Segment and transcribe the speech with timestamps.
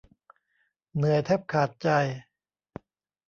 [0.95, 1.89] เหนื่อยแทบขาดใจ